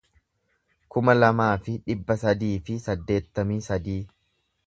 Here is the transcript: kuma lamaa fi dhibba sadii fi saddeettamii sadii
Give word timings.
kuma 0.95 1.13
lamaa 1.17 1.49
fi 1.67 1.75
dhibba 1.91 2.17
sadii 2.23 2.51
fi 2.69 2.79
saddeettamii 2.87 3.61
sadii 3.69 4.01